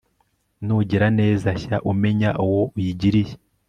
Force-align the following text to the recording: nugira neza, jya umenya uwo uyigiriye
nugira 0.65 1.07
neza, 1.19 1.47
jya 1.61 1.77
umenya 1.91 2.29
uwo 2.45 2.61
uyigiriye 2.75 3.33